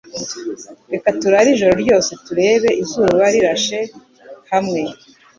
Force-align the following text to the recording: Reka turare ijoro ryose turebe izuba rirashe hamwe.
Reka 0.91 1.07
turare 1.19 1.47
ijoro 1.55 1.73
ryose 1.83 2.11
turebe 2.25 2.69
izuba 2.83 3.23
rirashe 3.33 3.79
hamwe. 4.51 4.81